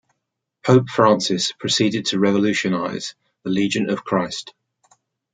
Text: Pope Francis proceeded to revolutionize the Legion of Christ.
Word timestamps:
Pope 0.65 0.89
Francis 0.89 1.51
proceeded 1.51 2.07
to 2.07 2.17
revolutionize 2.17 3.13
the 3.43 3.51
Legion 3.51 3.91
of 3.91 4.03
Christ. 4.03 4.51